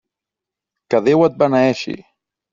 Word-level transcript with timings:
Que 0.95 1.03
Déu 1.09 1.27
et 1.29 1.37
beneeixi! 1.43 1.97